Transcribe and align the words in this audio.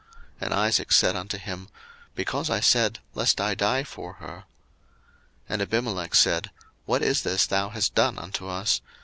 And 0.39 0.51
Isaac 0.51 0.91
said 0.93 1.15
unto 1.15 1.37
him, 1.37 1.69
Because 2.15 2.49
I 2.49 2.59
said, 2.59 2.97
Lest 3.13 3.39
I 3.39 3.53
die 3.53 3.83
for 3.83 4.13
her. 4.13 4.33
01:026:010 5.47 5.47
And 5.49 5.61
Abimelech 5.61 6.15
said, 6.15 6.49
What 6.85 7.03
is 7.03 7.21
this 7.21 7.45
thou 7.45 7.69
hast 7.69 7.93
done 7.93 8.17
unto 8.17 8.47
us? 8.47 8.81